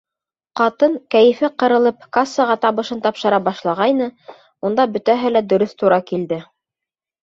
[0.61, 4.11] Ҡатын, кәйефе ҡырылып, кассаға табышын тапшыра башлағайны,
[4.67, 6.47] унда бөтәһе лә дөрөҫ тура килде.